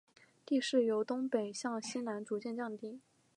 [0.47, 2.99] 地势由东北向西南逐渐降低。